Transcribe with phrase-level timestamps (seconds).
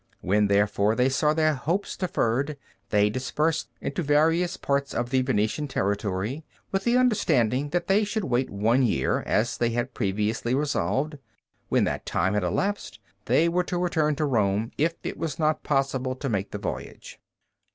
[0.21, 2.57] When, therefore, they saw their hopes deferred,
[2.89, 8.23] they dispersed into various parts of the Venetian territory, with the understanding that they should
[8.23, 11.19] wait one year, as they had previously resolved;
[11.69, 15.61] when that time had elapsed, they were to return to Rome if it was not
[15.61, 17.19] possible to make the voyage.